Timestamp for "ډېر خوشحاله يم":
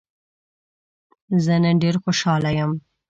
1.83-2.71